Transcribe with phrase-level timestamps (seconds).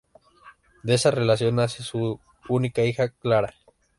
[0.81, 2.19] De esa relación nace su
[2.49, 3.53] única hija, Clara.